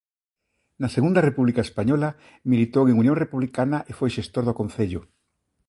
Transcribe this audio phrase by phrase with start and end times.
[0.81, 2.09] Na Segunda República Española
[2.51, 5.01] militou en Unión Republicana e foi xestor do Concello.